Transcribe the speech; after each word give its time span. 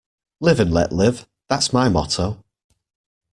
Live 0.39 0.59
and 0.59 0.71
let 0.73 0.91
live, 0.91 1.27
that's 1.47 1.71
my 1.71 1.87
motto. 1.87 2.43